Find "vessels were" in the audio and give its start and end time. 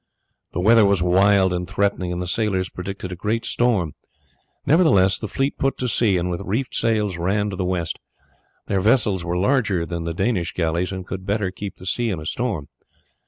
8.81-9.37